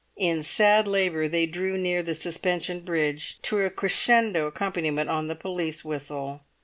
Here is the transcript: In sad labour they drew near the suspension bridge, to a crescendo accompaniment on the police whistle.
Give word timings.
In 0.17 0.41
sad 0.41 0.87
labour 0.87 1.27
they 1.27 1.45
drew 1.45 1.77
near 1.77 2.01
the 2.01 2.15
suspension 2.15 2.79
bridge, 2.79 3.39
to 3.43 3.61
a 3.61 3.69
crescendo 3.69 4.47
accompaniment 4.47 5.11
on 5.11 5.27
the 5.27 5.35
police 5.35 5.85
whistle. 5.85 6.41